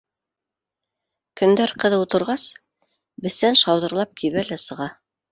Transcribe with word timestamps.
Көндәр 1.41 1.73
ҡыҙыу 1.83 2.07
торғас, 2.15 2.45
бесән 3.27 3.59
шауҙырлап 3.61 4.15
кибә 4.23 4.45
лә 4.49 4.57
сыға 4.63 4.89